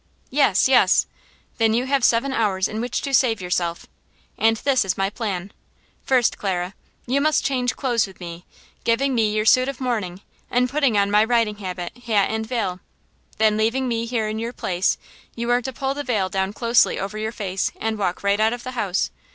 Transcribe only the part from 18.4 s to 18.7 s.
of